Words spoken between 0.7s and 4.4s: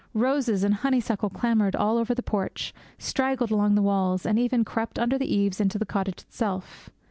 honeysuckle clambered all over the porch, straggled along the walls, and